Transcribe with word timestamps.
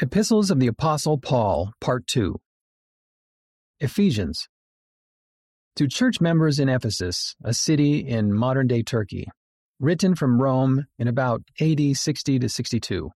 Epistles 0.00 0.52
of 0.52 0.60
the 0.60 0.68
Apostle 0.68 1.18
Paul, 1.18 1.72
Part 1.80 2.06
2. 2.06 2.36
Ephesians. 3.80 4.48
To 5.74 5.88
church 5.88 6.20
members 6.20 6.60
in 6.60 6.68
Ephesus, 6.68 7.34
a 7.42 7.52
city 7.52 8.06
in 8.06 8.32
modern 8.32 8.68
day 8.68 8.84
Turkey, 8.84 9.26
written 9.80 10.14
from 10.14 10.40
Rome 10.40 10.86
in 11.00 11.08
about 11.08 11.42
AD 11.60 11.96
60 11.96 12.38
to 12.38 12.48
62. 12.48 13.10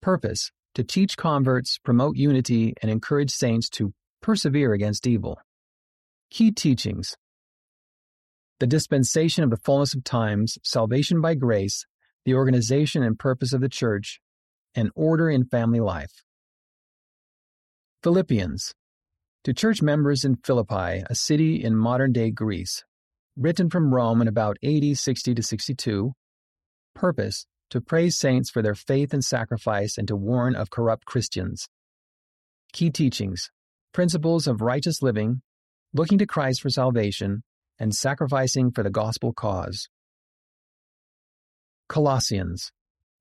Purpose 0.00 0.50
to 0.74 0.82
teach 0.82 1.18
converts, 1.18 1.78
promote 1.84 2.16
unity, 2.16 2.72
and 2.80 2.90
encourage 2.90 3.30
saints 3.30 3.68
to 3.68 3.92
persevere 4.22 4.72
against 4.72 5.06
evil. 5.06 5.38
Key 6.30 6.50
teachings 6.50 7.14
The 8.58 8.66
dispensation 8.66 9.44
of 9.44 9.50
the 9.50 9.58
fullness 9.58 9.92
of 9.92 10.02
times, 10.02 10.56
salvation 10.62 11.20
by 11.20 11.34
grace, 11.34 11.84
the 12.24 12.32
organization 12.32 13.02
and 13.02 13.18
purpose 13.18 13.52
of 13.52 13.60
the 13.60 13.68
church, 13.68 14.22
and 14.74 14.90
order 14.94 15.30
in 15.30 15.44
family 15.44 15.80
life. 15.80 16.22
Philippians. 18.02 18.74
To 19.44 19.52
church 19.52 19.82
members 19.82 20.24
in 20.24 20.36
Philippi, 20.36 21.02
a 21.08 21.14
city 21.14 21.62
in 21.62 21.76
modern 21.76 22.12
day 22.12 22.30
Greece, 22.30 22.84
written 23.36 23.70
from 23.70 23.94
Rome 23.94 24.22
in 24.22 24.28
about 24.28 24.56
AD 24.64 24.96
60 24.96 25.34
to 25.34 25.42
62. 25.42 26.12
Purpose 26.94 27.46
to 27.70 27.80
praise 27.80 28.16
saints 28.16 28.50
for 28.50 28.62
their 28.62 28.74
faith 28.74 29.12
and 29.12 29.24
sacrifice 29.24 29.98
and 29.98 30.06
to 30.08 30.16
warn 30.16 30.54
of 30.54 30.70
corrupt 30.70 31.04
Christians. 31.06 31.66
Key 32.72 32.90
teachings 32.90 33.50
principles 33.92 34.48
of 34.48 34.60
righteous 34.60 35.02
living, 35.02 35.40
looking 35.92 36.18
to 36.18 36.26
Christ 36.26 36.60
for 36.60 36.68
salvation, 36.68 37.42
and 37.78 37.94
sacrificing 37.94 38.72
for 38.72 38.82
the 38.82 38.90
gospel 38.90 39.32
cause. 39.32 39.88
Colossians 41.88 42.72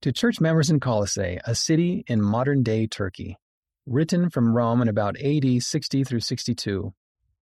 to 0.03 0.11
church 0.11 0.41
members 0.41 0.69
in 0.69 0.81
Colossae, 0.81 1.39
a 1.45 1.55
city 1.55 2.03
in 2.07 2.21
modern 2.21 2.61
day 2.61 2.85
Turkey. 2.85 3.37
Written 3.85 4.29
from 4.29 4.53
Rome 4.53 4.81
in 4.81 4.89
about 4.89 5.15
AD 5.17 5.63
60 5.63 6.03
through 6.03 6.19
62. 6.19 6.93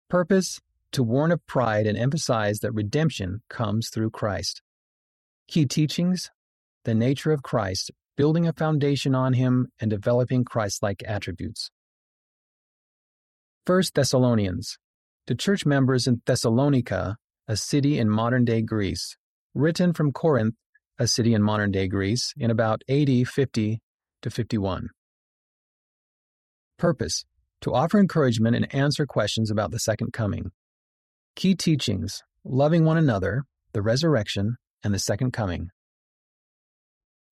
Purpose 0.08 0.61
to 0.92 1.02
warn 1.02 1.33
of 1.33 1.44
pride 1.48 1.84
and 1.84 1.98
emphasize 1.98 2.61
that 2.61 2.70
redemption 2.70 3.42
comes 3.50 3.88
through 3.88 4.11
Christ. 4.11 4.62
Key 5.48 5.66
teachings 5.66 6.30
the 6.84 6.94
nature 6.94 7.33
of 7.33 7.42
Christ, 7.42 7.91
building 8.16 8.46
a 8.46 8.52
foundation 8.52 9.16
on 9.16 9.33
him 9.33 9.66
and 9.80 9.91
developing 9.91 10.44
Christ 10.44 10.80
like 10.80 11.02
attributes. 11.05 11.72
1 13.66 13.83
Thessalonians 13.96 14.78
to 15.27 15.34
church 15.34 15.66
members 15.66 16.06
in 16.06 16.22
Thessalonica, 16.24 17.16
a 17.48 17.56
city 17.56 17.98
in 17.98 18.08
modern 18.08 18.44
day 18.44 18.62
Greece. 18.62 19.16
Written 19.55 19.92
from 19.92 20.12
Corinth 20.12 20.55
a 20.98 21.06
city 21.06 21.34
in 21.34 21.42
modern 21.42 21.70
day 21.70 21.88
Greece, 21.88 22.32
in 22.36 22.50
about 22.50 22.82
AD 22.88 23.28
50 23.28 23.80
to 24.22 24.30
51. 24.30 24.88
Purpose 26.78 27.24
to 27.60 27.72
offer 27.72 27.98
encouragement 27.98 28.56
and 28.56 28.72
answer 28.74 29.06
questions 29.06 29.50
about 29.50 29.70
the 29.70 29.78
second 29.78 30.12
coming. 30.12 30.50
Key 31.36 31.54
teachings 31.54 32.22
loving 32.44 32.84
one 32.84 32.98
another, 32.98 33.44
the 33.72 33.82
resurrection, 33.82 34.56
and 34.82 34.92
the 34.92 34.98
second 34.98 35.32
coming. 35.32 35.68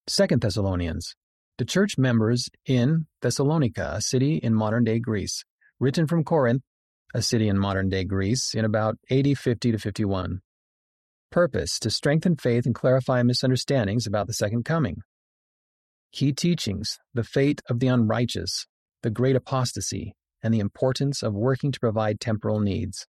Second 0.09 0.41
Thessalonians 0.41 1.15
to 1.59 1.65
church 1.65 1.99
members 1.99 2.49
in 2.67 3.07
Thessalonica, 3.21 3.93
a 3.95 4.01
city 4.01 4.37
in 4.37 4.55
modern 4.55 4.85
day 4.85 4.99
Greece, 4.99 5.45
written 5.79 6.07
from 6.07 6.25
Corinth, 6.25 6.63
a 7.15 7.23
city 7.23 7.49
in 7.49 7.59
modern 7.59 7.89
day 7.89 8.05
Greece, 8.05 8.55
in 8.55 8.65
about 8.65 8.97
AD 9.11 9.39
50 9.39 9.73
to 9.73 9.79
51. 9.79 10.41
Purpose 11.33 11.79
to 11.79 11.89
strengthen 11.89 12.37
faith 12.37 12.67
and 12.67 12.75
clarify 12.75 13.23
misunderstandings 13.23 14.07
about 14.07 14.27
the 14.27 14.35
second 14.35 14.67
coming. 14.67 14.99
Key 16.13 16.31
teachings 16.35 16.99
the 17.15 17.25
fate 17.25 17.63
of 17.71 17.81
the 17.81 17.87
unrighteous, 17.87 18.67
the 19.03 19.09
great 19.09 19.35
apostasy, 19.35 20.15
and 20.43 20.53
the 20.53 20.61
importance 20.61 21.23
of 21.23 21.33
working 21.33 21.73
to 21.73 21.81
provide 21.81 22.21
temporal 22.21 22.61
needs. 22.61 23.07